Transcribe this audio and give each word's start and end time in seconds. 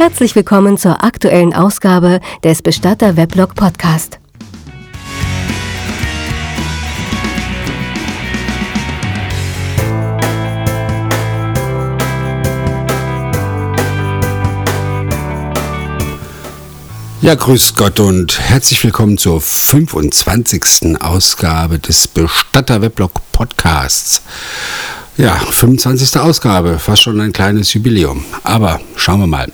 Herzlich 0.00 0.34
willkommen 0.34 0.78
zur 0.78 1.04
aktuellen 1.04 1.52
Ausgabe 1.52 2.20
des 2.42 2.62
Bestatter 2.62 3.18
Weblog 3.18 3.54
Podcast. 3.54 4.18
Ja, 17.20 17.34
grüß 17.34 17.74
Gott 17.74 18.00
und 18.00 18.40
herzlich 18.40 18.82
willkommen 18.82 19.18
zur 19.18 19.42
25. 19.42 20.98
Ausgabe 20.98 21.78
des 21.78 22.08
Bestatter 22.08 22.80
Weblog 22.80 23.12
Podcasts. 23.32 24.22
Ja, 25.20 25.34
25. 25.34 26.18
Ausgabe, 26.18 26.78
fast 26.78 27.02
schon 27.02 27.20
ein 27.20 27.34
kleines 27.34 27.74
Jubiläum. 27.74 28.24
Aber 28.42 28.80
schauen 28.96 29.20
wir 29.20 29.26
mal. 29.26 29.52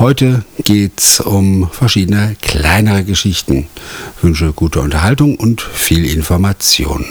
Heute 0.00 0.44
geht 0.64 0.98
es 0.98 1.20
um 1.20 1.70
verschiedene 1.70 2.34
kleinere 2.42 3.04
Geschichten. 3.04 3.68
Ich 4.16 4.24
wünsche 4.24 4.52
gute 4.52 4.80
Unterhaltung 4.80 5.36
und 5.36 5.60
viel 5.60 6.06
Information. 6.06 7.06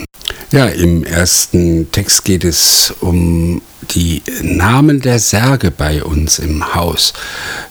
Ja, 0.52 0.66
im 0.66 1.04
ersten 1.04 1.90
Text 1.90 2.26
geht 2.26 2.44
es 2.44 2.92
um 3.00 3.62
die 3.82 4.22
Namen 4.42 5.00
der 5.00 5.18
Särge 5.18 5.70
bei 5.70 6.02
uns 6.02 6.38
im 6.38 6.74
Haus. 6.74 7.12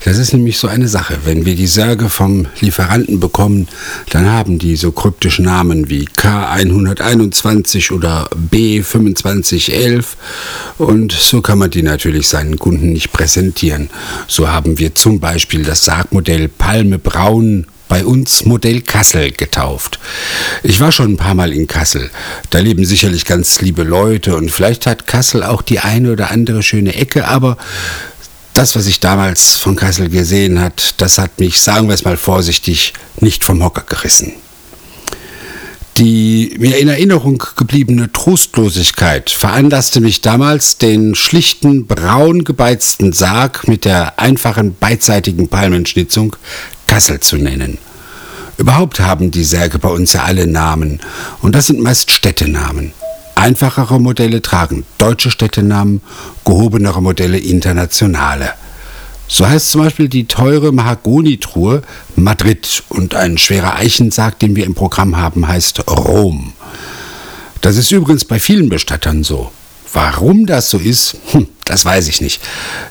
Das 0.03 0.17
ist 0.17 0.33
nämlich 0.33 0.57
so 0.57 0.67
eine 0.67 0.87
Sache. 0.87 1.17
Wenn 1.25 1.45
wir 1.45 1.55
die 1.55 1.67
Särge 1.67 2.09
vom 2.09 2.47
Lieferanten 2.59 3.19
bekommen, 3.19 3.67
dann 4.11 4.29
haben 4.29 4.59
die 4.59 4.75
so 4.75 4.91
kryptische 4.91 5.41
Namen 5.41 5.89
wie 5.89 6.05
K121 6.05 7.91
oder 7.91 8.29
B2511 8.51 10.05
und 10.77 11.11
so 11.11 11.41
kann 11.41 11.57
man 11.57 11.71
die 11.71 11.83
natürlich 11.83 12.27
seinen 12.29 12.59
Kunden 12.59 12.93
nicht 12.93 13.11
präsentieren. 13.11 13.89
So 14.27 14.47
haben 14.47 14.77
wir 14.77 14.95
zum 14.95 15.19
Beispiel 15.19 15.63
das 15.63 15.85
Sargmodell 15.85 16.47
Palme 16.47 16.99
Braun 16.99 17.65
bei 17.87 18.05
uns 18.05 18.45
Modell 18.45 18.81
Kassel 18.81 19.31
getauft. 19.31 19.99
Ich 20.63 20.79
war 20.79 20.91
schon 20.91 21.13
ein 21.13 21.17
paar 21.17 21.35
Mal 21.35 21.53
in 21.53 21.67
Kassel. 21.67 22.09
Da 22.49 22.59
leben 22.59 22.85
sicherlich 22.85 23.25
ganz 23.25 23.61
liebe 23.61 23.83
Leute 23.83 24.35
und 24.35 24.49
vielleicht 24.51 24.85
hat 24.85 25.07
Kassel 25.07 25.43
auch 25.43 25.61
die 25.61 25.79
eine 25.79 26.11
oder 26.11 26.31
andere 26.31 26.63
schöne 26.63 26.95
Ecke, 26.95 27.27
aber 27.27 27.57
das, 28.53 28.75
was 28.75 28.87
ich 28.87 29.01
damals 29.01 29.55
von 29.57 29.75
Kassel 29.75 30.09
gesehen 30.09 30.61
hat, 30.61 30.95
das 30.97 31.17
hat 31.17 31.39
mich, 31.39 31.59
sagen 31.59 31.87
wir 31.87 31.93
es 31.93 32.05
mal 32.05 32.17
vorsichtig, 32.17 32.93
nicht 33.19 33.43
vom 33.43 33.63
Hocker 33.63 33.83
gerissen. 33.83 34.33
Die 35.97 36.53
mir 36.59 36.77
in 36.77 36.89
Erinnerung 36.89 37.41
gebliebene 37.55 38.11
Trostlosigkeit 38.11 39.29
veranlasste 39.29 40.01
mich 40.01 40.19
damals, 40.19 40.77
den 40.77 41.15
schlichten, 41.15 41.87
braun 41.87 42.43
gebeizten 42.43 43.13
Sarg 43.13 43.69
mit 43.69 43.85
der 43.85 44.19
einfachen 44.19 44.75
beidseitigen 44.77 45.47
Palmenschnitzung 45.47 46.35
Kassel 46.85 47.21
zu 47.21 47.37
nennen. 47.37 47.77
Überhaupt 48.57 48.99
haben 48.99 49.31
die 49.31 49.45
Särge 49.45 49.79
bei 49.79 49.87
uns 49.87 50.11
ja 50.11 50.23
alle 50.23 50.47
Namen, 50.47 50.99
und 51.41 51.55
das 51.55 51.67
sind 51.67 51.79
meist 51.79 52.11
Städtenamen. 52.11 52.91
Einfachere 53.35 53.99
Modelle 53.99 54.41
tragen 54.41 54.85
deutsche 54.97 55.31
Städtenamen, 55.31 56.01
gehobenere 56.43 57.01
Modelle 57.01 57.37
internationale. 57.37 58.49
So 59.27 59.47
heißt 59.47 59.71
zum 59.71 59.81
Beispiel 59.81 60.07
die 60.07 60.25
teure 60.25 60.71
Mahagonitruhe 60.71 61.81
Madrid 62.15 62.83
und 62.89 63.15
ein 63.15 63.37
schwerer 63.37 63.75
Eichensarg, 63.75 64.39
den 64.39 64.55
wir 64.55 64.65
im 64.65 64.75
Programm 64.75 65.17
haben, 65.17 65.47
heißt 65.47 65.89
Rom. 65.89 66.53
Das 67.61 67.77
ist 67.77 67.91
übrigens 67.91 68.25
bei 68.25 68.39
vielen 68.39 68.69
Bestattern 68.69 69.23
so. 69.23 69.51
Warum 69.91 70.45
das 70.45 70.69
so 70.69 70.77
ist, 70.77 71.15
hm, 71.31 71.47
das 71.63 71.85
weiß 71.85 72.07
ich 72.09 72.21
nicht. 72.21 72.41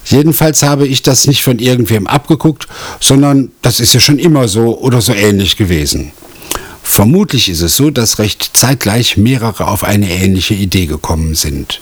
Jedenfalls 0.05 0.63
habe 0.63 0.87
ich 0.87 1.03
das 1.03 1.27
nicht 1.27 1.43
von 1.43 1.59
irgendwem 1.59 2.07
abgeguckt, 2.07 2.67
sondern 2.99 3.51
das 3.61 3.79
ist 3.79 3.93
ja 3.93 3.99
schon 3.99 4.19
immer 4.19 4.47
so 4.47 4.77
oder 4.79 5.01
so 5.01 5.13
ähnlich 5.13 5.55
gewesen. 5.55 6.11
Vermutlich 6.81 7.47
ist 7.49 7.61
es 7.61 7.75
so, 7.75 7.89
dass 7.89 8.19
recht 8.19 8.51
zeitgleich 8.53 9.17
mehrere 9.17 9.67
auf 9.67 9.83
eine 9.83 10.09
ähnliche 10.09 10.55
Idee 10.55 10.87
gekommen 10.87 11.35
sind. 11.35 11.81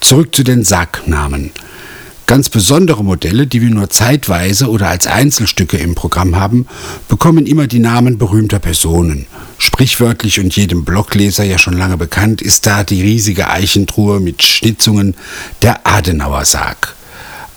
Zurück 0.00 0.34
zu 0.34 0.44
den 0.44 0.64
Sargnamen. 0.64 1.50
Ganz 2.26 2.48
besondere 2.48 3.04
Modelle, 3.04 3.46
die 3.46 3.62
wir 3.62 3.70
nur 3.70 3.88
zeitweise 3.88 4.68
oder 4.68 4.88
als 4.88 5.06
Einzelstücke 5.06 5.76
im 5.76 5.94
Programm 5.94 6.34
haben, 6.34 6.66
bekommen 7.06 7.46
immer 7.46 7.68
die 7.68 7.78
Namen 7.78 8.18
berühmter 8.18 8.58
Personen. 8.58 9.26
Sprichwörtlich 9.58 10.40
und 10.40 10.54
jedem 10.56 10.84
Blogleser 10.84 11.44
ja 11.44 11.56
schon 11.56 11.78
lange 11.78 11.96
bekannt 11.96 12.42
ist 12.42 12.66
da 12.66 12.82
die 12.82 13.00
riesige 13.00 13.48
Eichentruhe 13.48 14.18
mit 14.18 14.42
Schnitzungen 14.42 15.14
der 15.62 15.86
Adenauer 15.86 16.44
Sarg. 16.44 16.96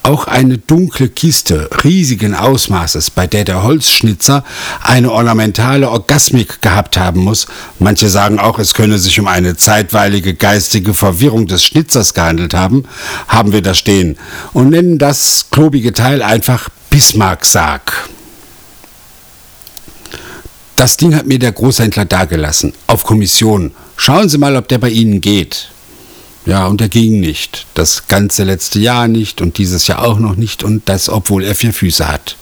Auch 0.01 0.25
eine 0.25 0.57
dunkle 0.57 1.09
Kiste 1.09 1.69
riesigen 1.83 2.33
Ausmaßes, 2.33 3.11
bei 3.11 3.27
der 3.27 3.43
der 3.43 3.63
Holzschnitzer 3.63 4.43
eine 4.81 5.11
ornamentale 5.11 5.89
Orgasmik 5.89 6.61
gehabt 6.61 6.97
haben 6.97 7.21
muss. 7.21 7.47
Manche 7.79 8.09
sagen 8.09 8.39
auch, 8.39 8.59
es 8.59 8.73
könne 8.73 8.97
sich 8.97 9.19
um 9.19 9.27
eine 9.27 9.57
zeitweilige 9.57 10.33
geistige 10.33 10.93
Verwirrung 10.93 11.47
des 11.47 11.63
Schnitzers 11.63 12.13
gehandelt 12.13 12.53
haben, 12.53 12.85
haben 13.27 13.51
wir 13.51 13.61
da 13.61 13.73
stehen 13.73 14.17
und 14.53 14.69
nennen 14.69 14.97
das 14.97 15.47
klobige 15.51 15.91
Teil 15.93 16.21
einfach 16.23 16.69
Bismarck-Sarg. 16.89 18.09
Das 20.77 20.95
Ding 20.95 21.13
hat 21.13 21.27
mir 21.27 21.39
der 21.39 21.51
Großhändler 21.51 22.05
dagelassen, 22.05 22.73
auf 22.88 23.03
Kommission. 23.03 23.73
Schauen 23.97 24.29
Sie 24.29 24.38
mal, 24.38 24.55
ob 24.55 24.69
der 24.69 24.77
bei 24.77 24.89
Ihnen 24.89 25.19
geht. 25.19 25.71
Ja, 26.45 26.67
und 26.67 26.81
er 26.81 26.89
ging 26.89 27.19
nicht. 27.19 27.66
Das 27.73 28.07
ganze 28.07 28.44
letzte 28.44 28.79
Jahr 28.79 29.07
nicht 29.07 29.41
und 29.41 29.57
dieses 29.57 29.88
Jahr 29.88 30.03
auch 30.03 30.19
noch 30.19 30.35
nicht 30.35 30.63
und 30.63 30.88
das, 30.88 31.09
obwohl 31.09 31.44
er 31.44 31.55
vier 31.55 31.73
Füße 31.73 32.07
hat. 32.07 32.38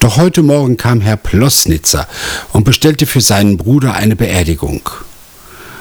Doch 0.00 0.16
heute 0.16 0.42
Morgen 0.42 0.76
kam 0.76 1.00
Herr 1.00 1.16
Plossnitzer 1.16 2.06
und 2.52 2.64
bestellte 2.64 3.06
für 3.06 3.20
seinen 3.20 3.56
Bruder 3.56 3.94
eine 3.94 4.14
Beerdigung. 4.14 4.88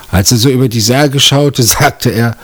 Als 0.10 0.32
er 0.32 0.38
so 0.38 0.50
über 0.50 0.70
die 0.70 0.82
Särge 0.82 1.20
schaute, 1.20 1.64
sagte 1.64 2.10
er, 2.10 2.36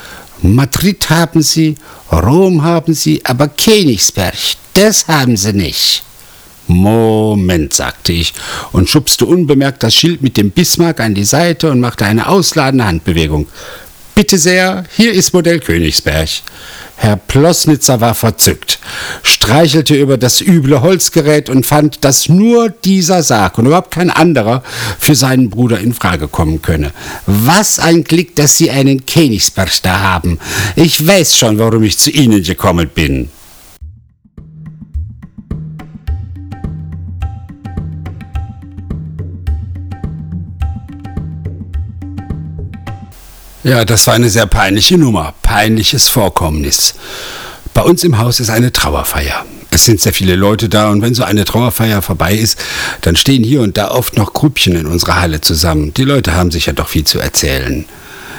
Madrid 0.41 1.09
haben 1.09 1.41
Sie, 1.41 1.75
Rom 2.11 2.63
haben 2.63 2.93
Sie, 2.93 3.21
aber 3.25 3.47
Königsberg, 3.47 4.35
das 4.73 5.07
haben 5.07 5.37
Sie 5.37 5.53
nicht. 5.53 6.03
Moment, 6.67 7.73
sagte 7.73 8.13
ich 8.13 8.33
und 8.71 8.89
schubste 8.89 9.25
unbemerkt 9.25 9.83
das 9.83 9.95
Schild 9.95 10.21
mit 10.21 10.37
dem 10.37 10.51
Bismarck 10.51 10.99
an 10.99 11.13
die 11.13 11.25
Seite 11.25 11.69
und 11.71 11.79
machte 11.79 12.05
eine 12.05 12.27
ausladende 12.27 12.85
Handbewegung. 12.85 13.47
Bitte 14.15 14.37
sehr, 14.37 14.83
hier 14.95 15.11
ist 15.11 15.33
Modell 15.33 15.59
Königsberg. 15.59 16.29
Herr 16.97 17.15
Plossnitzer 17.15 17.99
war 17.99 18.13
verzückt, 18.13 18.79
streichelte 19.23 19.95
über 19.95 20.17
das 20.17 20.39
üble 20.39 20.81
Holzgerät 20.81 21.49
und 21.49 21.65
fand, 21.65 22.05
dass 22.05 22.29
nur 22.29 22.69
dieser 22.69 23.23
Sarg 23.23 23.57
und 23.57 23.65
überhaupt 23.65 23.89
kein 23.89 24.11
anderer 24.11 24.61
für 24.99 25.15
seinen 25.15 25.49
Bruder 25.49 25.79
in 25.79 25.93
Frage 25.93 26.27
kommen 26.27 26.61
könne. 26.61 26.91
Was 27.25 27.79
ein 27.79 28.03
Glück, 28.03 28.35
dass 28.35 28.55
Sie 28.55 28.69
einen 28.69 29.07
Königsberg 29.07 29.71
da 29.81 29.99
haben. 29.99 30.37
Ich 30.75 31.05
weiß 31.05 31.35
schon, 31.35 31.57
warum 31.57 31.81
ich 31.81 31.97
zu 31.97 32.11
Ihnen 32.11 32.43
gekommen 32.43 32.89
bin. 32.93 33.29
Ja, 43.63 43.85
das 43.85 44.07
war 44.07 44.15
eine 44.15 44.29
sehr 44.29 44.45
peinliche 44.45 44.97
Nummer, 44.97 45.33
peinliches 45.41 46.09
Vorkommnis. 46.09 46.95
Bei 47.73 47.81
uns 47.81 48.03
im 48.03 48.17
Haus 48.17 48.41
ist 48.41 48.49
eine 48.49 48.73
Trauerfeier. 48.73 49.45
Es 49.71 49.85
sind 49.85 50.01
sehr 50.01 50.11
viele 50.11 50.35
Leute 50.35 50.67
da 50.67 50.89
und 50.89 51.01
wenn 51.01 51.13
so 51.13 51.23
eine 51.23 51.45
Trauerfeier 51.45 52.01
vorbei 52.01 52.35
ist, 52.35 52.59
dann 53.01 53.15
stehen 53.15 53.41
hier 53.41 53.61
und 53.61 53.77
da 53.77 53.91
oft 53.91 54.17
noch 54.17 54.33
Grüppchen 54.33 54.75
in 54.75 54.85
unserer 54.85 55.21
Halle 55.21 55.39
zusammen. 55.39 55.93
Die 55.93 56.03
Leute 56.03 56.35
haben 56.35 56.51
sich 56.51 56.65
ja 56.65 56.73
doch 56.73 56.89
viel 56.89 57.05
zu 57.05 57.19
erzählen. 57.19 57.85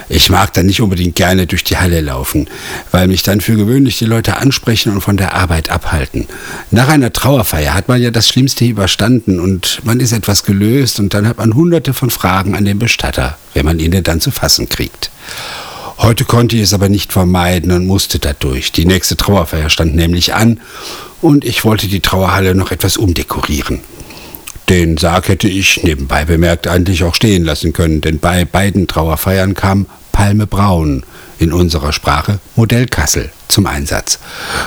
Ich 0.08 0.30
mag 0.30 0.52
dann 0.52 0.66
nicht 0.66 0.80
unbedingt 0.80 1.16
gerne 1.16 1.46
durch 1.46 1.64
die 1.64 1.76
Halle 1.76 2.00
laufen, 2.00 2.48
weil 2.90 3.08
mich 3.08 3.22
dann 3.22 3.40
für 3.40 3.56
gewöhnlich 3.56 3.98
die 3.98 4.04
Leute 4.04 4.36
ansprechen 4.36 4.92
und 4.92 5.00
von 5.00 5.16
der 5.16 5.34
Arbeit 5.34 5.70
abhalten. 5.70 6.26
Nach 6.70 6.88
einer 6.88 7.12
Trauerfeier 7.12 7.74
hat 7.74 7.88
man 7.88 8.02
ja 8.02 8.10
das 8.10 8.28
Schlimmste 8.28 8.64
überstanden 8.64 9.40
und 9.40 9.80
man 9.84 10.00
ist 10.00 10.12
etwas 10.12 10.44
gelöst 10.44 11.00
und 11.00 11.14
dann 11.14 11.26
hat 11.26 11.38
man 11.38 11.54
hunderte 11.54 11.94
von 11.94 12.10
Fragen 12.10 12.54
an 12.54 12.64
den 12.64 12.78
Bestatter, 12.78 13.38
wenn 13.54 13.64
man 13.64 13.78
ihn 13.78 14.02
dann 14.02 14.20
zu 14.20 14.30
fassen 14.30 14.68
kriegt. 14.68 15.10
Heute 15.98 16.24
konnte 16.24 16.56
ich 16.56 16.62
es 16.62 16.74
aber 16.74 16.88
nicht 16.88 17.12
vermeiden 17.12 17.70
und 17.70 17.86
musste 17.86 18.18
dadurch. 18.18 18.72
Die 18.72 18.84
nächste 18.84 19.16
Trauerfeier 19.16 19.70
stand 19.70 19.94
nämlich 19.94 20.34
an 20.34 20.60
und 21.20 21.44
ich 21.44 21.64
wollte 21.64 21.86
die 21.86 22.00
Trauerhalle 22.00 22.54
noch 22.54 22.72
etwas 22.72 22.96
umdekorieren. 22.96 23.80
Den 24.68 24.96
Sarg 24.96 25.28
hätte 25.28 25.48
ich, 25.48 25.82
nebenbei 25.82 26.24
bemerkt, 26.24 26.66
eigentlich 26.66 27.04
auch 27.04 27.14
stehen 27.14 27.44
lassen 27.44 27.72
können, 27.72 28.00
denn 28.00 28.18
bei 28.18 28.44
beiden 28.44 28.86
Trauerfeiern 28.86 29.54
kam 29.54 29.86
Palme 30.12 30.46
Braun, 30.46 31.02
in 31.38 31.52
unserer 31.52 31.92
Sprache 31.92 32.38
Modell 32.56 32.86
Kassel, 32.86 33.30
zum 33.48 33.66
Einsatz. 33.66 34.18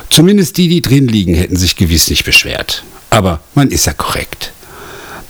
Zumindest 0.09 0.57
die, 0.57 0.67
die 0.67 0.81
drin 0.81 1.07
liegen, 1.07 1.33
hätten 1.33 1.55
sich 1.55 1.75
gewiss 1.75 2.09
nicht 2.09 2.25
beschwert. 2.25 2.83
Aber 3.09 3.39
man 3.55 3.69
ist 3.69 3.85
ja 3.85 3.93
korrekt. 3.93 4.51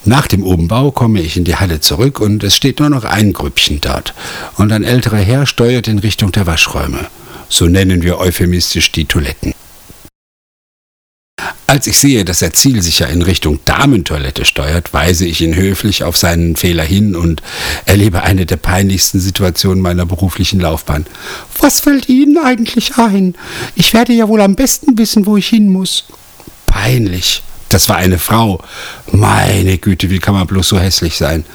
Nach 0.04 0.28
dem 0.28 0.44
Umbau 0.44 0.92
komme 0.92 1.22
ich 1.22 1.38
in 1.38 1.44
die 1.44 1.58
Halle 1.58 1.80
zurück 1.80 2.20
und 2.20 2.44
es 2.44 2.56
steht 2.56 2.80
nur 2.80 2.90
noch 2.90 3.04
ein 3.04 3.34
Grüppchen 3.34 3.82
dort. 3.82 4.14
Und 4.56 4.72
ein 4.72 4.84
älterer 4.84 5.18
Herr 5.18 5.46
steuert 5.46 5.88
in 5.88 6.00
Richtung 6.00 6.32
der 6.32 6.48
Waschräume. 6.48 7.08
So 7.50 7.68
nennen 7.68 8.04
wir 8.04 8.18
euphemistisch 8.20 8.92
die 8.92 9.06
Toiletten. 9.06 9.54
Als 11.70 11.86
ich 11.86 11.98
sehe, 12.00 12.24
dass 12.24 12.42
er 12.42 12.54
zielsicher 12.54 13.10
in 13.10 13.22
Richtung 13.22 13.60
Damentoilette 13.66 14.46
steuert, 14.46 14.94
weise 14.94 15.26
ich 15.26 15.42
ihn 15.42 15.54
höflich 15.54 16.04
auf 16.04 16.16
seinen 16.16 16.56
Fehler 16.56 16.86
hin 16.86 17.14
und 17.14 17.44
erlebe 17.86 18.24
eine 18.24 18.46
der 18.46 18.56
peinlichsten 18.56 19.20
Situationen 19.20 19.82
meiner 19.82 20.06
beruflichen 20.06 20.62
Laufbahn. 20.62 21.06
Was 21.60 21.82
fällt 21.82 22.08
Ihnen 22.08 22.38
eigentlich 22.38 22.98
ein? 22.98 23.36
Ich 23.76 23.94
werde 23.94 24.14
ja 24.14 24.30
wohl 24.30 24.40
am 24.42 24.56
besten 24.56 24.98
wissen, 24.98 25.26
wo 25.26 25.36
ich 25.36 25.50
hin 25.50 25.68
muss. 25.68 26.06
Peinlich. 26.68 27.44
Das 27.70 27.90
war 27.90 27.98
eine 27.98 28.18
Frau. 28.18 28.62
Meine 29.12 29.78
Güte, 29.78 30.10
wie 30.10 30.20
kann 30.20 30.34
man 30.34 30.48
bloß 30.48 30.70
so 30.70 30.80
hässlich 30.80 31.18
sein? 31.18 31.46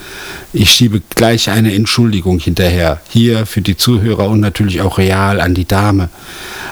Ich 0.51 0.71
schiebe 0.71 1.01
gleich 1.15 1.49
eine 1.49 1.73
Entschuldigung 1.73 2.39
hinterher. 2.39 3.01
Hier 3.09 3.45
für 3.45 3.61
die 3.61 3.77
Zuhörer 3.77 4.29
und 4.29 4.39
natürlich 4.39 4.81
auch 4.81 4.99
real 4.99 5.41
an 5.41 5.55
die 5.55 5.65
Dame. 5.65 6.09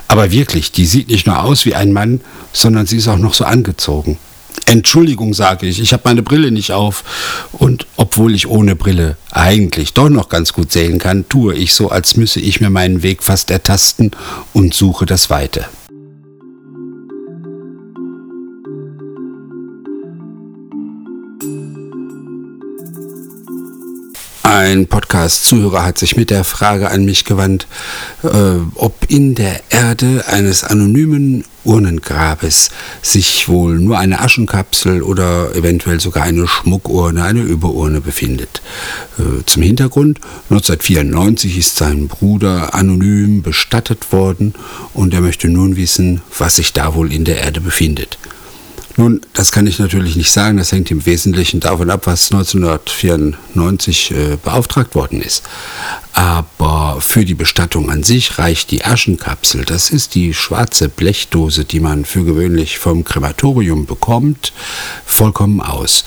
Aber 0.07 0.31
wirklich, 0.31 0.71
die 0.71 0.85
sieht 0.85 1.09
nicht 1.09 1.25
nur 1.25 1.43
aus 1.43 1.65
wie 1.65 1.73
ein 1.73 1.91
Mann, 1.91 2.21
sondern 2.53 2.85
sie 2.85 2.97
ist 2.97 3.07
auch 3.07 3.17
noch 3.17 3.33
so 3.33 3.45
angezogen. 3.45 4.17
Entschuldigung, 4.65 5.33
sage 5.33 5.65
ich, 5.65 5.81
ich 5.81 5.91
habe 5.93 6.03
meine 6.05 6.21
Brille 6.21 6.51
nicht 6.51 6.71
auf. 6.71 7.03
Und 7.51 7.87
obwohl 7.95 8.35
ich 8.35 8.47
ohne 8.47 8.75
Brille 8.75 9.17
eigentlich 9.31 9.93
doch 9.93 10.09
noch 10.09 10.29
ganz 10.29 10.53
gut 10.53 10.71
sehen 10.71 10.99
kann, 10.99 11.27
tue 11.27 11.55
ich 11.55 11.73
so, 11.73 11.89
als 11.89 12.15
müsse 12.15 12.39
ich 12.39 12.61
mir 12.61 12.69
meinen 12.69 13.01
Weg 13.01 13.23
fast 13.23 13.49
ertasten 13.49 14.11
und 14.53 14.73
suche 14.73 15.05
das 15.05 15.29
Weite. 15.29 15.65
Ein 24.61 24.85
Podcast-Zuhörer 24.85 25.83
hat 25.83 25.97
sich 25.97 26.15
mit 26.15 26.29
der 26.29 26.43
Frage 26.43 26.91
an 26.91 27.03
mich 27.03 27.25
gewandt, 27.25 27.65
äh, 28.21 28.27
ob 28.75 28.93
in 29.07 29.33
der 29.33 29.59
Erde 29.71 30.25
eines 30.27 30.63
anonymen 30.63 31.45
Urnengrabes 31.63 32.69
sich 33.01 33.49
wohl 33.49 33.79
nur 33.79 33.97
eine 33.97 34.19
Aschenkapsel 34.19 35.01
oder 35.01 35.55
eventuell 35.55 35.99
sogar 35.99 36.25
eine 36.25 36.47
Schmuckurne, 36.47 37.23
eine 37.23 37.41
Überurne 37.41 38.01
befindet. 38.01 38.61
Äh, 39.17 39.43
zum 39.47 39.63
Hintergrund, 39.63 40.19
1994 40.51 41.57
ist 41.57 41.77
sein 41.77 42.07
Bruder 42.07 42.75
anonym 42.75 43.41
bestattet 43.41 44.11
worden 44.11 44.53
und 44.93 45.15
er 45.15 45.21
möchte 45.21 45.49
nun 45.49 45.75
wissen, 45.75 46.21
was 46.37 46.57
sich 46.57 46.71
da 46.71 46.93
wohl 46.93 47.11
in 47.11 47.25
der 47.25 47.39
Erde 47.39 47.61
befindet. 47.61 48.19
Nun, 48.97 49.21
das 49.33 49.51
kann 49.51 49.67
ich 49.67 49.79
natürlich 49.79 50.15
nicht 50.15 50.31
sagen. 50.31 50.57
Das 50.57 50.71
hängt 50.71 50.91
im 50.91 51.05
Wesentlichen 51.05 51.59
davon 51.59 51.89
ab, 51.89 52.07
was 52.07 52.31
1994 52.31 54.11
äh, 54.11 54.37
beauftragt 54.43 54.95
worden 54.95 55.21
ist. 55.21 55.43
Aber 56.13 56.97
für 56.99 57.23
die 57.23 57.33
Bestattung 57.33 57.89
an 57.89 58.03
sich 58.03 58.37
reicht 58.37 58.71
die 58.71 58.83
Aschenkapsel. 58.83 59.63
Das 59.63 59.89
ist 59.89 60.15
die 60.15 60.33
schwarze 60.33 60.89
Blechdose, 60.89 61.63
die 61.63 61.79
man 61.79 62.05
für 62.05 62.25
gewöhnlich 62.25 62.79
vom 62.79 63.03
Krematorium 63.03 63.85
bekommt, 63.85 64.51
vollkommen 65.05 65.61
aus. 65.61 66.03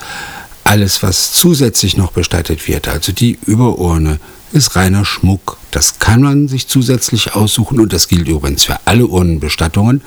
Alles, 0.64 1.02
was 1.02 1.32
zusätzlich 1.32 1.96
noch 1.96 2.12
bestattet 2.12 2.66
wird, 2.66 2.88
also 2.88 3.12
die 3.12 3.38
Überurne, 3.46 4.18
ist 4.54 4.76
reiner 4.76 5.04
Schmuck. 5.04 5.58
Das 5.72 5.98
kann 5.98 6.22
man 6.22 6.46
sich 6.46 6.68
zusätzlich 6.68 7.34
aussuchen 7.34 7.80
und 7.80 7.92
das 7.92 8.06
gilt 8.06 8.28
übrigens 8.28 8.64
für 8.64 8.78
alle 8.84 9.06
Urnenbestattungen, 9.06 10.00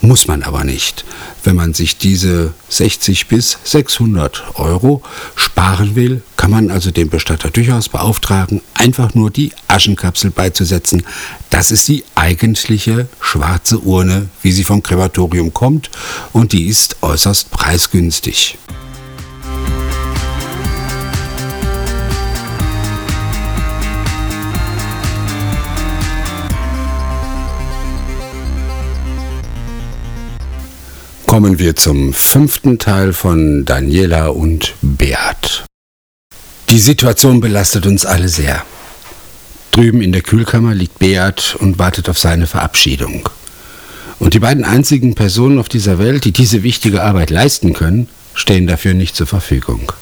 muss 0.00 0.26
man 0.26 0.42
aber 0.42 0.64
nicht. 0.64 1.04
Wenn 1.44 1.54
man 1.54 1.74
sich 1.74 1.98
diese 1.98 2.54
60 2.70 3.28
bis 3.28 3.58
600 3.62 4.54
Euro 4.54 5.02
sparen 5.36 5.94
will, 5.94 6.22
kann 6.36 6.50
man 6.50 6.70
also 6.70 6.90
den 6.90 7.10
Bestatter 7.10 7.50
durchaus 7.50 7.90
beauftragen, 7.90 8.62
einfach 8.74 9.14
nur 9.14 9.30
die 9.30 9.52
Aschenkapsel 9.68 10.30
beizusetzen. 10.30 11.02
Das 11.50 11.70
ist 11.70 11.86
die 11.86 12.02
eigentliche 12.14 13.06
schwarze 13.20 13.78
Urne, 13.80 14.28
wie 14.42 14.52
sie 14.52 14.64
vom 14.64 14.82
Krematorium 14.82 15.52
kommt 15.52 15.90
und 16.32 16.52
die 16.52 16.68
ist 16.68 16.96
äußerst 17.02 17.50
preisgünstig. 17.50 18.56
Kommen 31.42 31.58
wir 31.58 31.74
zum 31.74 32.12
fünften 32.12 32.78
Teil 32.78 33.14
von 33.14 33.64
Daniela 33.64 34.28
und 34.28 34.74
Beat. 34.82 35.64
Die 36.68 36.78
Situation 36.78 37.40
belastet 37.40 37.86
uns 37.86 38.04
alle 38.04 38.28
sehr. 38.28 38.62
Drüben 39.70 40.02
in 40.02 40.12
der 40.12 40.20
Kühlkammer 40.20 40.74
liegt 40.74 40.98
Beat 40.98 41.56
und 41.58 41.78
wartet 41.78 42.10
auf 42.10 42.18
seine 42.18 42.46
Verabschiedung. 42.46 43.30
Und 44.18 44.34
die 44.34 44.38
beiden 44.38 44.66
einzigen 44.66 45.14
Personen 45.14 45.58
auf 45.58 45.70
dieser 45.70 45.98
Welt, 45.98 46.26
die 46.26 46.32
diese 46.32 46.62
wichtige 46.62 47.02
Arbeit 47.02 47.30
leisten 47.30 47.72
können, 47.72 48.10
stehen 48.34 48.66
dafür 48.66 48.92
nicht 48.92 49.16
zur 49.16 49.26
Verfügung. 49.26 49.92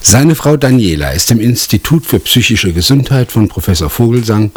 Seine 0.00 0.34
Frau 0.34 0.56
Daniela 0.56 1.12
ist 1.12 1.30
im 1.30 1.38
Institut 1.38 2.04
für 2.04 2.18
psychische 2.18 2.72
Gesundheit 2.72 3.30
von 3.30 3.46
Professor 3.46 3.90
Vogelsang 3.90 4.50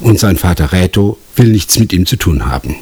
und 0.00 0.18
sein 0.18 0.36
Vater 0.36 0.72
Reto 0.72 1.16
will 1.36 1.50
nichts 1.50 1.78
mit 1.78 1.92
ihm 1.92 2.06
zu 2.06 2.16
tun 2.16 2.46
haben. 2.46 2.74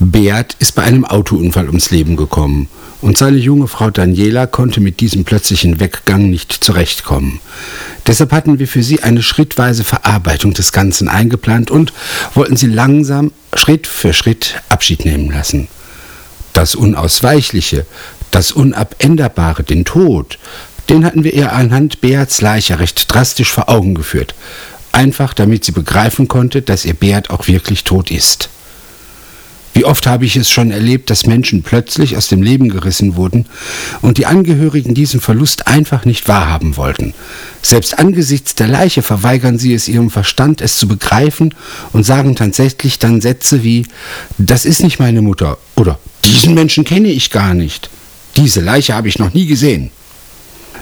Beat 0.00 0.54
ist 0.60 0.76
bei 0.76 0.84
einem 0.84 1.04
Autounfall 1.04 1.66
ums 1.66 1.90
Leben 1.90 2.16
gekommen 2.16 2.68
und 3.00 3.18
seine 3.18 3.36
junge 3.36 3.66
Frau 3.66 3.90
Daniela 3.90 4.46
konnte 4.46 4.80
mit 4.80 5.00
diesem 5.00 5.24
plötzlichen 5.24 5.80
Weggang 5.80 6.30
nicht 6.30 6.52
zurechtkommen. 6.52 7.40
Deshalb 8.06 8.32
hatten 8.32 8.60
wir 8.60 8.68
für 8.68 8.84
sie 8.84 9.02
eine 9.02 9.24
schrittweise 9.24 9.82
Verarbeitung 9.82 10.54
des 10.54 10.70
Ganzen 10.70 11.08
eingeplant 11.08 11.72
und 11.72 11.92
wollten 12.34 12.56
sie 12.56 12.68
langsam 12.68 13.32
Schritt 13.54 13.88
für 13.88 14.12
Schritt 14.12 14.62
Abschied 14.68 15.04
nehmen 15.04 15.32
lassen. 15.32 15.66
Das 16.52 16.76
Unausweichliche, 16.76 17.84
das 18.30 18.52
Unabänderbare, 18.52 19.64
den 19.64 19.84
Tod, 19.84 20.38
den 20.88 21.04
hatten 21.04 21.24
wir 21.24 21.34
ihr 21.34 21.52
anhand 21.52 22.00
Beats 22.00 22.40
Leiche 22.40 22.78
recht 22.78 23.12
drastisch 23.12 23.52
vor 23.52 23.68
Augen 23.68 23.96
geführt. 23.96 24.36
Einfach 24.92 25.34
damit 25.34 25.64
sie 25.64 25.72
begreifen 25.72 26.28
konnte, 26.28 26.62
dass 26.62 26.84
ihr 26.84 26.94
Beat 26.94 27.30
auch 27.30 27.48
wirklich 27.48 27.82
tot 27.82 28.12
ist. 28.12 28.48
Wie 29.78 29.84
oft 29.84 30.08
habe 30.08 30.24
ich 30.24 30.34
es 30.34 30.50
schon 30.50 30.72
erlebt, 30.72 31.08
dass 31.08 31.24
Menschen 31.24 31.62
plötzlich 31.62 32.16
aus 32.16 32.26
dem 32.26 32.42
Leben 32.42 32.68
gerissen 32.68 33.14
wurden 33.14 33.46
und 34.02 34.18
die 34.18 34.26
Angehörigen 34.26 34.92
diesen 34.92 35.20
Verlust 35.20 35.68
einfach 35.68 36.04
nicht 36.04 36.26
wahrhaben 36.26 36.76
wollten. 36.76 37.14
Selbst 37.62 37.96
angesichts 37.96 38.56
der 38.56 38.66
Leiche 38.66 39.02
verweigern 39.02 39.56
sie 39.56 39.72
es 39.74 39.86
ihrem 39.86 40.10
Verstand, 40.10 40.62
es 40.62 40.78
zu 40.78 40.88
begreifen 40.88 41.54
und 41.92 42.02
sagen 42.02 42.34
tatsächlich 42.34 42.98
dann 42.98 43.20
Sätze 43.20 43.62
wie, 43.62 43.86
das 44.36 44.64
ist 44.64 44.82
nicht 44.82 44.98
meine 44.98 45.22
Mutter 45.22 45.58
oder 45.76 46.00
diesen 46.24 46.54
Menschen 46.54 46.84
kenne 46.84 47.12
ich 47.12 47.30
gar 47.30 47.54
nicht. 47.54 47.88
Diese 48.36 48.60
Leiche 48.60 48.94
habe 48.94 49.06
ich 49.06 49.20
noch 49.20 49.32
nie 49.32 49.46
gesehen. 49.46 49.92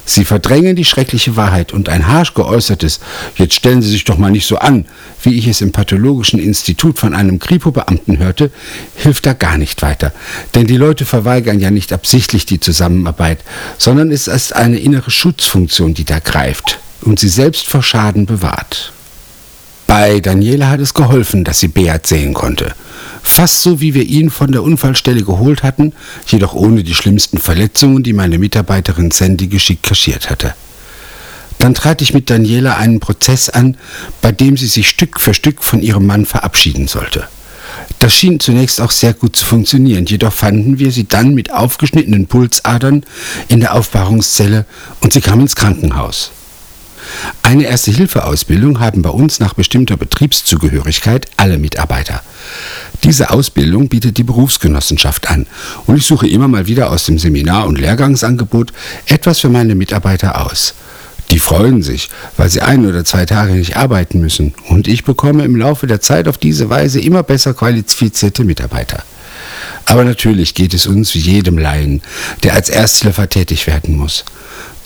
Sie 0.08 0.24
verdrängen 0.24 0.76
die 0.76 0.84
schreckliche 0.84 1.34
Wahrheit 1.34 1.72
und 1.72 1.88
ein 1.88 2.06
harsch 2.06 2.32
geäußertes, 2.32 3.00
jetzt 3.34 3.54
stellen 3.54 3.82
Sie 3.82 3.90
sich 3.90 4.04
doch 4.04 4.16
mal 4.16 4.30
nicht 4.30 4.46
so 4.46 4.56
an, 4.56 4.86
wie 5.22 5.34
ich 5.34 5.48
es 5.48 5.60
im 5.60 5.72
Pathologischen 5.72 6.38
Institut 6.38 7.00
von 7.00 7.12
einem 7.12 7.40
Kripo-Beamten 7.40 8.18
hörte, 8.18 8.52
hilft 8.94 9.26
da 9.26 9.32
gar 9.32 9.58
nicht 9.58 9.82
weiter. 9.82 10.12
Denn 10.54 10.68
die 10.68 10.76
Leute 10.76 11.04
verweigern 11.04 11.58
ja 11.58 11.72
nicht 11.72 11.92
absichtlich 11.92 12.46
die 12.46 12.60
Zusammenarbeit, 12.60 13.40
sondern 13.78 14.12
es 14.12 14.28
ist 14.28 14.54
eine 14.54 14.78
innere 14.78 15.10
Schutzfunktion, 15.10 15.92
die 15.92 16.04
da 16.04 16.20
greift 16.20 16.78
und 17.02 17.18
sie 17.18 17.28
selbst 17.28 17.66
vor 17.66 17.82
Schaden 17.82 18.26
bewahrt. 18.26 18.92
Bei 19.88 20.20
Daniela 20.20 20.68
hat 20.68 20.80
es 20.80 20.94
geholfen, 20.94 21.42
dass 21.42 21.60
sie 21.60 21.68
Beat 21.68 22.06
sehen 22.06 22.32
konnte. 22.32 22.74
Fast 23.26 23.62
so, 23.62 23.80
wie 23.80 23.92
wir 23.92 24.04
ihn 24.04 24.30
von 24.30 24.52
der 24.52 24.62
Unfallstelle 24.62 25.22
geholt 25.22 25.62
hatten, 25.62 25.92
jedoch 26.26 26.54
ohne 26.54 26.84
die 26.84 26.94
schlimmsten 26.94 27.38
Verletzungen, 27.38 28.02
die 28.02 28.14
meine 28.14 28.38
Mitarbeiterin 28.38 29.10
Sandy 29.10 29.48
geschickt 29.48 29.82
kaschiert 29.82 30.30
hatte. 30.30 30.54
Dann 31.58 31.74
trat 31.74 32.00
ich 32.00 32.14
mit 32.14 32.30
Daniela 32.30 32.76
einen 32.76 33.00
Prozess 33.00 33.50
an, 33.50 33.76
bei 34.22 34.32
dem 34.32 34.56
sie 34.56 34.68
sich 34.68 34.88
Stück 34.88 35.20
für 35.20 35.34
Stück 35.34 35.62
von 35.62 35.82
ihrem 35.82 36.06
Mann 36.06 36.24
verabschieden 36.24 36.88
sollte. 36.88 37.28
Das 37.98 38.14
schien 38.14 38.40
zunächst 38.40 38.80
auch 38.80 38.92
sehr 38.92 39.12
gut 39.12 39.36
zu 39.36 39.44
funktionieren, 39.44 40.06
jedoch 40.06 40.32
fanden 40.32 40.78
wir 40.78 40.92
sie 40.92 41.06
dann 41.08 41.34
mit 41.34 41.52
aufgeschnittenen 41.52 42.28
Pulsadern 42.28 43.04
in 43.48 43.60
der 43.60 43.74
Aufbahrungszelle 43.74 44.64
und 45.00 45.12
sie 45.12 45.20
kam 45.20 45.40
ins 45.40 45.56
Krankenhaus. 45.56 46.30
Eine 47.42 47.64
Erste-Hilfe-Ausbildung 47.64 48.80
haben 48.80 49.02
bei 49.02 49.10
uns 49.10 49.40
nach 49.40 49.54
bestimmter 49.54 49.96
Betriebszugehörigkeit 49.96 51.26
alle 51.36 51.58
Mitarbeiter. 51.58 52.22
Diese 53.04 53.30
Ausbildung 53.30 53.88
bietet 53.88 54.18
die 54.18 54.24
Berufsgenossenschaft 54.24 55.30
an 55.30 55.46
und 55.86 55.96
ich 55.96 56.06
suche 56.06 56.28
immer 56.28 56.48
mal 56.48 56.66
wieder 56.66 56.90
aus 56.90 57.04
dem 57.04 57.18
Seminar- 57.18 57.66
und 57.66 57.78
Lehrgangsangebot 57.78 58.72
etwas 59.06 59.40
für 59.40 59.48
meine 59.48 59.74
Mitarbeiter 59.74 60.44
aus. 60.44 60.74
Die 61.30 61.40
freuen 61.40 61.82
sich, 61.82 62.08
weil 62.36 62.48
sie 62.48 62.60
ein 62.62 62.86
oder 62.86 63.04
zwei 63.04 63.26
Tage 63.26 63.52
nicht 63.52 63.76
arbeiten 63.76 64.20
müssen 64.20 64.54
und 64.68 64.86
ich 64.86 65.04
bekomme 65.04 65.44
im 65.44 65.56
Laufe 65.56 65.86
der 65.86 66.00
Zeit 66.00 66.28
auf 66.28 66.38
diese 66.38 66.70
Weise 66.70 67.00
immer 67.00 67.22
besser 67.22 67.52
qualifizierte 67.54 68.44
Mitarbeiter. 68.44 69.02
Aber 69.86 70.04
natürlich 70.04 70.54
geht 70.54 70.74
es 70.74 70.86
uns 70.86 71.14
wie 71.14 71.20
jedem 71.20 71.58
Laien, 71.58 72.02
der 72.42 72.54
als 72.54 72.68
Ersthelfer 72.68 73.28
tätig 73.28 73.66
werden 73.66 73.96
muss. 73.96 74.24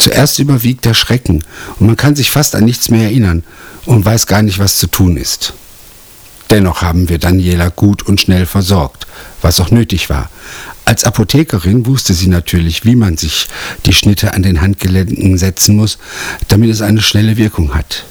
Zuerst 0.00 0.38
überwiegt 0.38 0.86
der 0.86 0.94
Schrecken 0.94 1.44
und 1.78 1.86
man 1.86 1.96
kann 1.96 2.16
sich 2.16 2.30
fast 2.30 2.54
an 2.54 2.64
nichts 2.64 2.88
mehr 2.88 3.04
erinnern 3.04 3.42
und 3.84 4.02
weiß 4.02 4.26
gar 4.26 4.40
nicht, 4.40 4.58
was 4.58 4.78
zu 4.78 4.86
tun 4.86 5.18
ist. 5.18 5.52
Dennoch 6.48 6.80
haben 6.80 7.10
wir 7.10 7.18
Daniela 7.18 7.68
gut 7.68 8.02
und 8.02 8.18
schnell 8.18 8.46
versorgt, 8.46 9.06
was 9.42 9.60
auch 9.60 9.70
nötig 9.70 10.08
war. 10.08 10.30
Als 10.86 11.04
Apothekerin 11.04 11.84
wusste 11.84 12.14
sie 12.14 12.28
natürlich, 12.28 12.86
wie 12.86 12.96
man 12.96 13.18
sich 13.18 13.46
die 13.84 13.92
Schnitte 13.92 14.32
an 14.32 14.42
den 14.42 14.62
Handgelenken 14.62 15.36
setzen 15.36 15.76
muss, 15.76 15.98
damit 16.48 16.70
es 16.70 16.80
eine 16.80 17.02
schnelle 17.02 17.36
Wirkung 17.36 17.74
hat. 17.74 18.04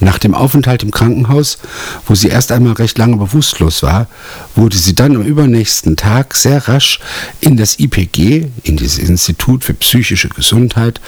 Nach 0.00 0.18
dem 0.18 0.34
Aufenthalt 0.34 0.82
im 0.82 0.90
Krankenhaus, 0.90 1.58
wo 2.06 2.14
sie 2.14 2.28
erst 2.28 2.52
einmal 2.52 2.72
recht 2.72 2.96
lange 2.96 3.18
bewusstlos 3.18 3.82
war, 3.82 4.08
wurde 4.56 4.78
sie 4.78 4.94
dann 4.94 5.14
am 5.14 5.22
übernächsten 5.22 5.96
Tag 5.96 6.34
sehr 6.34 6.68
rasch 6.68 7.00
in 7.40 7.58
das 7.58 7.78
IPG, 7.78 8.48
in 8.62 8.78
das 8.78 8.96
Institut 8.96 9.62
für 9.62 9.74
psychische 9.74 10.30
Gesundheit, 10.30 11.00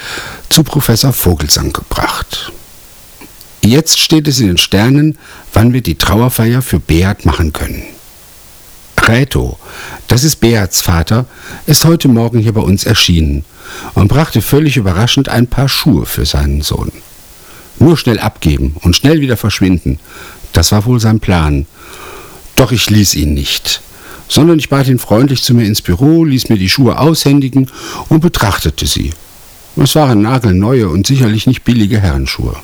zu 0.50 0.62
Professor 0.62 1.14
Vogelsang 1.14 1.72
gebracht. 1.72 2.52
Jetzt 3.64 3.99
steht 3.99 4.28
es 4.28 4.40
in 4.40 4.49
den 4.49 4.58
Sternen, 4.58 5.16
wann 5.54 5.72
wir 5.72 5.80
die 5.80 5.94
Trauerfeier 5.94 6.61
für 6.61 6.78
Beat 6.78 7.25
machen 7.25 7.52
können. 7.52 7.84
Reto, 9.12 9.58
das 10.06 10.22
ist 10.22 10.37
Beats 10.37 10.80
Vater, 10.80 11.26
ist 11.66 11.84
heute 11.84 12.08
Morgen 12.08 12.38
hier 12.38 12.52
bei 12.52 12.61
uns 12.61 12.84
erschienen 12.84 13.44
und 13.94 14.08
brachte 14.08 14.40
völlig 14.40 14.76
überraschend 14.76 15.28
ein 15.28 15.49
paar 15.49 15.68
Schuhe 15.68 16.06
für 16.06 16.25
seinen 16.25 16.62
Sohn. 16.62 16.92
Nur 17.82 17.96
schnell 17.96 18.20
abgeben 18.20 18.76
und 18.82 18.94
schnell 18.94 19.20
wieder 19.20 19.36
verschwinden. 19.36 19.98
Das 20.52 20.70
war 20.70 20.86
wohl 20.86 21.00
sein 21.00 21.18
Plan. 21.18 21.66
Doch 22.54 22.70
ich 22.70 22.88
ließ 22.88 23.16
ihn 23.16 23.34
nicht, 23.34 23.82
sondern 24.28 24.60
ich 24.60 24.68
bat 24.68 24.86
ihn 24.86 25.00
freundlich 25.00 25.42
zu 25.42 25.52
mir 25.52 25.66
ins 25.66 25.82
Büro, 25.82 26.24
ließ 26.24 26.48
mir 26.48 26.58
die 26.58 26.68
Schuhe 26.68 27.00
aushändigen 27.00 27.66
und 28.08 28.20
betrachtete 28.20 28.86
sie. 28.86 29.10
Es 29.74 29.96
waren 29.96 30.22
nagelneue 30.22 30.88
und 30.88 31.08
sicherlich 31.08 31.48
nicht 31.48 31.64
billige 31.64 31.98
Herrenschuhe. 31.98 32.54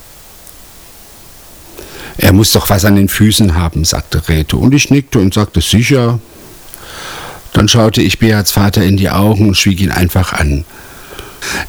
Er 2.17 2.33
muss 2.33 2.53
doch 2.53 2.71
was 2.71 2.85
an 2.85 2.95
den 2.95 3.09
Füßen 3.09 3.57
haben, 3.57 3.85
sagte 3.85 4.29
Reto, 4.29 4.57
und 4.57 4.73
ich 4.73 4.91
nickte 4.91 5.19
und 5.19 5.35
sagte 5.35 5.61
sicher. 5.61 6.21
Dann 7.55 7.67
schaute 7.67 8.03
ich 8.03 8.21
Beats 8.21 8.53
Vater 8.53 8.85
in 8.85 8.97
die 8.97 9.11
Augen 9.11 9.49
und 9.49 9.57
schwieg 9.57 9.81
ihn 9.81 9.91
einfach 9.91 10.33
an. 10.33 10.65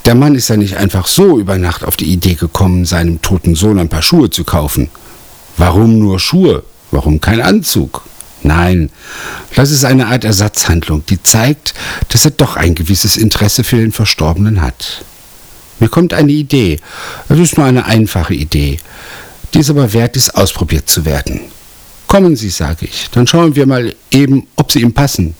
Der 0.05 0.15
Mann 0.15 0.35
ist 0.35 0.49
ja 0.49 0.57
nicht 0.57 0.77
einfach 0.77 1.07
so 1.07 1.39
über 1.39 1.57
Nacht 1.57 1.83
auf 1.83 1.97
die 1.97 2.11
Idee 2.11 2.35
gekommen, 2.35 2.85
seinem 2.85 3.21
toten 3.21 3.55
Sohn 3.55 3.79
ein 3.79 3.89
paar 3.89 4.01
Schuhe 4.01 4.29
zu 4.29 4.43
kaufen. 4.43 4.89
Warum 5.57 5.99
nur 5.99 6.19
Schuhe? 6.19 6.63
Warum 6.91 7.21
kein 7.21 7.41
Anzug? 7.41 8.03
Nein, 8.41 8.89
das 9.55 9.71
ist 9.71 9.83
eine 9.83 10.07
Art 10.07 10.23
Ersatzhandlung, 10.23 11.05
die 11.05 11.21
zeigt, 11.21 11.73
dass 12.07 12.23
er 12.23 12.31
doch 12.31 12.55
ein 12.55 12.73
gewisses 12.73 13.17
Interesse 13.17 13.63
für 13.63 13.77
den 13.77 13.91
Verstorbenen 13.91 14.61
hat. 14.61 15.03
Mir 15.79 15.89
kommt 15.89 16.13
eine 16.13 16.31
Idee. 16.31 16.79
Es 17.27 17.39
ist 17.39 17.57
nur 17.57 17.65
eine 17.65 17.85
einfache 17.85 18.33
Idee. 18.33 18.77
Die 19.53 19.59
ist 19.59 19.69
aber 19.69 19.93
wert, 19.93 20.15
ist 20.15 20.35
ausprobiert 20.35 20.89
zu 20.89 21.05
werden. 21.05 21.41
Kommen 22.07 22.35
Sie, 22.35 22.49
sage 22.49 22.85
ich, 22.85 23.09
dann 23.11 23.27
schauen 23.27 23.55
wir 23.55 23.65
mal 23.65 23.93
eben, 24.11 24.47
ob 24.55 24.71
sie 24.71 24.81
ihm 24.81 24.93
passen. 24.93 25.35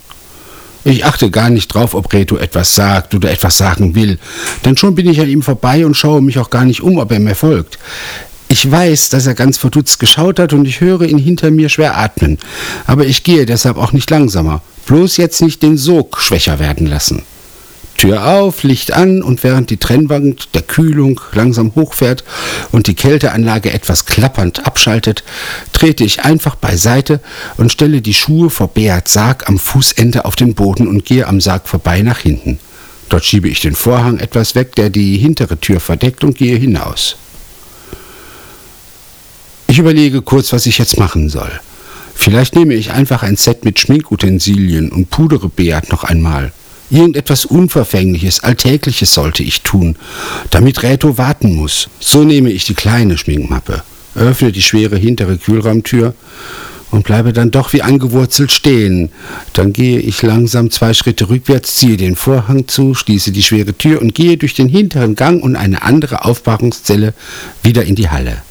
Ich 0.90 1.06
achte 1.06 1.30
gar 1.30 1.52
nicht 1.52 1.68
drauf, 1.68 1.94
ob 1.94 2.12
Reto 2.12 2.36
etwas 2.38 2.74
sagt 2.74 3.14
oder 3.14 3.30
etwas 3.30 3.60
sagen 3.60 3.94
will, 3.94 4.18
denn 4.66 4.76
schon 4.76 4.96
bin 4.96 5.08
ich 5.08 5.22
an 5.22 5.30
ihm 5.30 5.44
vorbei 5.44 5.86
und 5.86 5.94
schaue 5.94 6.20
mich 6.20 6.40
auch 6.40 6.50
gar 6.50 6.66
nicht 6.66 6.82
um, 6.82 6.98
ob 6.98 7.12
er 7.12 7.20
mir 7.20 7.36
folgt. 7.36 7.78
Ich 8.48 8.72
weiß, 8.72 9.10
dass 9.10 9.28
er 9.28 9.36
ganz 9.36 9.60
verdutzt 9.60 10.00
geschaut 10.00 10.40
hat 10.40 10.52
und 10.52 10.68
ich 10.68 10.82
höre 10.82 11.04
ihn 11.04 11.20
hinter 11.20 11.52
mir 11.52 11.70
schwer 11.70 11.96
atmen, 12.00 12.40
aber 12.88 13.06
ich 13.06 13.24
gehe 13.24 13.46
deshalb 13.46 13.78
auch 13.78 13.92
nicht 13.92 14.10
langsamer, 14.10 14.64
bloß 14.88 15.18
jetzt 15.18 15.44
nicht 15.44 15.62
den 15.62 15.78
Sog 15.78 16.20
schwächer 16.22 16.58
werden 16.58 16.88
lassen. 16.88 17.22
Tür 18.00 18.26
auf, 18.28 18.64
Licht 18.64 18.94
an 18.94 19.22
und 19.22 19.44
während 19.44 19.70
die 19.70 19.76
Trennwand 19.76 20.56
der 20.56 20.62
Kühlung 20.62 21.20
langsam 21.34 21.76
hochfährt 21.76 22.24
und 22.72 22.88
die 22.88 22.94
Kälteanlage 22.94 23.74
etwas 23.74 24.06
klappernd 24.06 24.66
abschaltet, 24.66 25.26
trete 25.74 26.06
ich 26.06 26.24
einfach 26.24 26.56
beiseite 26.56 27.20
und 27.58 27.74
stelle 27.74 28.02
die 28.02 28.14
Schuhe 28.14 28.50
vor 28.50 28.70
Beat 28.70 29.10
Sarg 29.10 29.50
am 29.50 29.60
Fußende 29.60 30.24
auf 30.24 30.38
den 30.38 30.56
Boden 30.56 30.88
und 30.88 31.04
gehe 31.04 31.28
am 31.28 31.42
Sarg 31.42 31.68
vorbei 31.68 32.02
nach 32.02 32.20
hinten. 32.20 32.60
Dort 33.10 33.26
schiebe 33.26 33.50
ich 33.50 33.60
den 33.60 33.76
Vorhang 33.76 34.20
etwas 34.20 34.56
weg, 34.56 34.76
der 34.76 34.90
die 34.90 35.18
hintere 35.18 35.60
Tür 35.60 35.82
verdeckt 35.82 36.24
und 36.24 36.38
gehe 36.38 36.56
hinaus. 36.56 37.18
Ich 39.68 39.78
überlege 39.78 40.22
kurz, 40.22 40.54
was 40.54 40.66
ich 40.68 40.78
jetzt 40.78 40.98
machen 40.98 41.28
soll. 41.28 41.52
Vielleicht 42.16 42.56
nehme 42.56 42.76
ich 42.76 42.92
einfach 42.92 43.24
ein 43.24 43.36
Set 43.36 43.66
mit 43.66 43.78
Schminkutensilien 43.78 44.90
und 44.90 45.10
pudere 45.10 45.50
Beat 45.50 45.92
noch 45.92 46.06
einmal. 46.06 46.54
Irgendetwas 46.92 47.46
Unverfängliches, 47.46 48.40
Alltägliches 48.40 49.14
sollte 49.14 49.44
ich 49.44 49.62
tun, 49.62 49.96
damit 50.50 50.82
Reto 50.82 51.18
warten 51.18 51.56
muss. 51.56 51.88
So 52.00 52.24
nehme 52.24 52.50
ich 52.52 52.66
die 52.66 52.74
kleine 52.74 53.18
Schminkmappe, 53.18 53.84
öffne 54.16 54.52
die 54.52 54.64
schwere 54.64 54.98
hintere 54.98 55.38
Kühlraumtür 55.38 56.16
und 56.92 57.04
bleibe 57.04 57.34
dann 57.34 57.52
doch 57.52 57.74
wie 57.74 57.84
angewurzelt 57.84 58.52
stehen. 58.52 59.12
Dann 59.54 59.74
gehe 59.74 60.00
ich 60.00 60.24
langsam 60.24 60.72
zwei 60.72 60.96
Schritte 60.96 61.30
rückwärts, 61.30 61.76
ziehe 61.76 61.98
den 61.98 62.16
Vorhang 62.16 62.68
zu, 62.68 62.96
schließe 62.96 63.32
die 63.32 63.44
schwere 63.44 63.76
Tür 63.76 64.02
und 64.02 64.16
gehe 64.16 64.38
durch 64.38 64.56
den 64.56 64.68
hinteren 64.68 65.16
Gang 65.16 65.44
und 65.44 65.56
eine 65.56 65.84
andere 65.84 66.26
Aufbahrungszelle 66.26 67.14
wieder 67.62 67.84
in 67.84 67.96
die 67.96 68.10
Halle. 68.10 68.42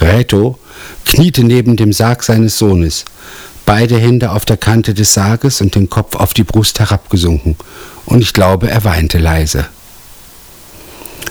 Reto 0.00 0.58
kniete 1.06 1.44
neben 1.44 1.76
dem 1.76 1.92
Sarg 1.92 2.22
seines 2.22 2.58
Sohnes 2.58 3.04
beide 3.66 3.98
Hände 3.98 4.30
auf 4.30 4.44
der 4.44 4.56
Kante 4.56 4.94
des 4.94 5.14
Sarges 5.14 5.60
und 5.60 5.74
den 5.74 5.90
Kopf 5.90 6.14
auf 6.14 6.34
die 6.34 6.44
Brust 6.44 6.80
herabgesunken, 6.80 7.56
und 8.06 8.20
ich 8.20 8.32
glaube, 8.32 8.70
er 8.70 8.84
weinte 8.84 9.18
leise. 9.18 9.66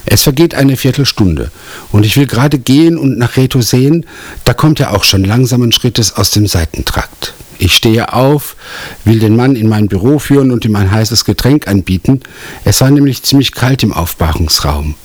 Es 0.05 0.23
vergeht 0.23 0.55
eine 0.55 0.77
Viertelstunde, 0.77 1.51
und 1.91 2.05
ich 2.05 2.17
will 2.17 2.27
gerade 2.27 2.59
gehen 2.59 2.97
und 2.97 3.17
nach 3.17 3.37
Reto 3.37 3.61
sehen, 3.61 4.05
da 4.43 4.53
kommt 4.53 4.79
er 4.79 4.93
auch 4.93 5.03
schon 5.03 5.23
langsamen 5.23 5.71
Schrittes 5.71 6.15
aus 6.15 6.31
dem 6.31 6.47
Seitentrakt. 6.47 7.33
Ich 7.59 7.75
stehe 7.75 8.11
auf, 8.13 8.55
will 9.05 9.19
den 9.19 9.35
Mann 9.35 9.55
in 9.55 9.69
mein 9.69 9.87
Büro 9.87 10.17
führen 10.17 10.51
und 10.51 10.65
ihm 10.65 10.75
ein 10.75 10.89
heißes 10.89 11.25
Getränk 11.25 11.67
anbieten. 11.67 12.21
Es 12.65 12.81
war 12.81 12.89
nämlich 12.89 13.21
ziemlich 13.21 13.51
kalt 13.51 13.83
im 13.83 13.93
Aufbahrungsraum. 13.93 14.95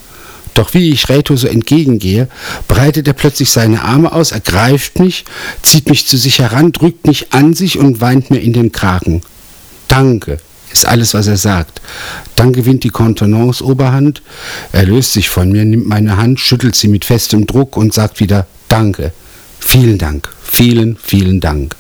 Doch 0.57 0.73
wie 0.73 0.91
ich 0.91 1.11
Reto 1.11 1.37
so 1.37 1.47
entgegengehe, 1.49 2.29
breitet 2.67 3.07
er 3.07 3.13
plötzlich 3.13 3.51
seine 3.51 3.83
Arme 3.83 4.11
aus, 4.11 4.33
ergreift 4.33 4.99
mich, 4.99 5.27
zieht 5.61 5.91
mich 5.91 6.07
zu 6.07 6.17
sich 6.17 6.39
heran, 6.39 6.73
drückt 6.73 7.07
mich 7.07 7.35
an 7.35 7.53
sich 7.53 7.79
und 7.79 8.01
weint 8.01 8.31
mir 8.31 8.39
in 8.39 8.55
den 8.55 8.73
Kragen. 8.73 9.21
Danke, 9.87 10.39
ist 10.73 10.87
alles, 10.87 11.13
was 11.13 11.27
er 11.27 11.37
sagt. 11.37 11.83
Dann 12.37 12.55
gewinnt 12.55 12.85
die 12.85 12.89
Kontenance 12.89 13.63
Oberhand. 13.63 14.23
Er 14.73 14.87
löst 14.87 15.13
sich 15.13 15.29
von 15.29 15.53
mir, 15.53 15.67
nimmt 15.67 15.89
meine 15.89 16.17
Hand, 16.17 16.41
schüttelt 16.41 16.75
sie 16.75 16.89
mit 16.89 17.05
festem 17.05 17.47
Druck 17.47 17.77
und 17.77 17.93
sagt 17.93 18.19
wieder 18.19 18.47
Danke. 18.69 19.13
Vielen 19.61 19.99
Dank, 19.99 20.31
vielen, 20.43 20.97
vielen 20.97 21.41
Dank. 21.41 21.77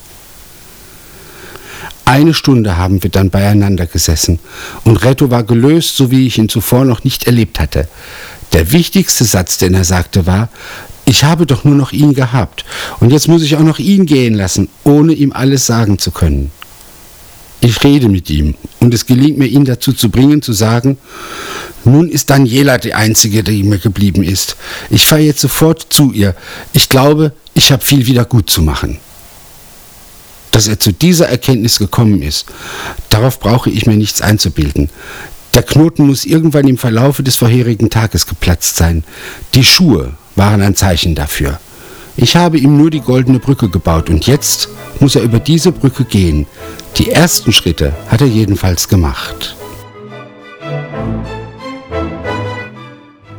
Eine 2.04 2.35
Stunde 2.35 2.76
haben 2.76 3.02
wir 3.02 3.11
dann 3.11 3.30
beieinander 3.30 3.87
gesessen 3.87 4.38
und 4.85 4.99
Reto 5.04 5.30
war 5.30 5.42
gelöst, 5.42 5.97
so 5.97 6.11
wie 6.12 6.26
ich 6.26 6.38
ihn 6.38 6.49
zuvor 6.49 6.85
noch 6.85 7.02
nicht 7.02 7.26
erlebt 7.26 7.59
hatte. 7.59 7.88
Der 8.57 8.73
wichtigste 8.73 9.27
Satz, 9.27 9.59
den 9.59 9.75
er 9.75 9.85
sagte, 9.85 10.25
war, 10.25 10.49
ich 11.05 11.25
habe 11.25 11.45
doch 11.45 11.65
nur 11.65 11.75
noch 11.75 11.93
ihn 11.93 12.15
gehabt 12.15 12.65
und 13.01 13.13
jetzt 13.13 13.29
muss 13.29 13.43
ich 13.43 13.55
auch 13.55 13.63
noch 13.63 13.79
ihn 13.79 14.07
gehen 14.07 14.33
lassen, 14.33 14.71
ohne 14.83 15.13
ihm 15.13 15.33
alles 15.35 15.67
sagen 15.67 15.99
zu 15.99 16.11
können. 16.11 16.51
Ich 17.61 17.85
rede 17.85 18.09
mit 18.09 18.31
ihm 18.31 18.55
und 18.81 18.95
es 18.95 19.05
gelingt 19.05 19.37
mir, 19.37 19.45
ihn 19.45 19.67
dazu 19.67 19.93
zu 19.93 20.09
bringen, 20.09 20.41
zu 20.41 20.55
sagen, 20.55 20.97
nun 21.85 22.09
ist 22.09 22.31
Daniela 22.31 22.79
die 22.79 22.95
Einzige, 22.95 23.43
die 23.43 23.63
mir 23.63 23.77
geblieben 23.77 24.23
ist. 24.23 24.57
Ich 24.89 25.05
fahre 25.05 25.21
jetzt 25.21 25.43
sofort 25.43 25.89
zu 25.91 26.13
ihr. 26.13 26.35
Ich 26.73 26.89
glaube, 26.89 27.33
ich 27.53 27.71
habe 27.73 27.85
viel 27.85 28.07
wieder 28.07 28.25
gut 28.25 28.49
zu 28.49 28.63
machen. 28.63 29.01
Dass 30.51 30.67
er 30.67 30.81
zu 30.81 30.95
dieser 30.95 31.29
Erkenntnis 31.29 31.79
gekommen 31.79 32.23
ist, 32.23 32.47
darauf 33.11 33.39
brauche 33.39 33.69
ich 33.69 33.85
mir 33.85 33.97
nichts 33.97 34.23
einzubilden. 34.23 34.89
Der 35.57 35.63
Knoten 35.63 36.07
muss 36.07 36.27
irgendwann 36.27 36.69
im 36.69 36.77
Verlaufe 36.77 37.23
des 37.23 37.37
vorherigen 37.37 37.89
Tages 37.89 38.27
geplatzt 38.27 38.77
sein. 38.77 39.05
Die 39.55 39.65
Schuhe 39.65 40.13
waren 40.35 40.61
ein 40.61 40.75
Zeichen 40.75 41.15
dafür. 41.15 41.59
Ich 42.19 42.37
habe 42.37 42.59
ihm 42.59 42.77
nur 42.77 42.91
die 42.91 43.01
goldene 43.01 43.39
Brücke 43.39 43.71
gebaut 43.71 44.11
und 44.11 44.27
jetzt 44.27 44.69
muss 45.01 45.17
er 45.17 45.23
über 45.23 45.39
diese 45.39 45.73
Brücke 45.73 46.05
gehen. 46.05 46.45
Die 46.99 47.11
ersten 47.11 47.55
Schritte 47.55 47.95
hat 48.09 48.21
er 48.21 48.27
jedenfalls 48.27 48.87
gemacht. 48.87 49.57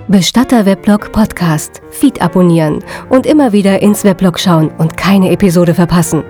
Bestatter 0.07 0.65
Weblog 0.65 1.11
Podcast. 1.11 1.83
Feed 1.91 2.19
abonnieren 2.19 2.83
und 3.09 3.27
immer 3.27 3.51
wieder 3.51 3.83
ins 3.83 4.03
Weblog 4.03 4.39
schauen 4.39 4.69
und 4.79 4.97
keine 4.97 5.29
Episode 5.29 5.75
verpassen. 5.75 6.23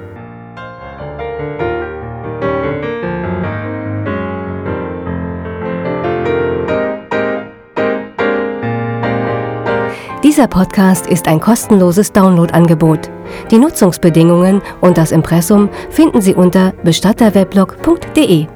Dieser 10.23 10.47
Podcast 10.47 11.05
ist 11.05 11.27
ein 11.27 11.39
kostenloses 11.39 12.11
Downloadangebot. 12.11 13.11
Die 13.51 13.59
Nutzungsbedingungen 13.59 14.63
und 14.81 14.97
das 14.97 15.11
Impressum 15.11 15.69
finden 15.91 16.21
Sie 16.21 16.33
unter 16.33 16.71
bestatterweblog.de. 16.83 18.47